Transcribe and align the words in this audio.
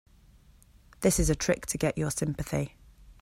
This 1.01 1.19
is 1.19 1.29
a 1.29 1.35
trick 1.35 1.67
to 1.67 1.77
get 1.77 1.95
your 1.95 2.09
sympathy. 2.09 2.75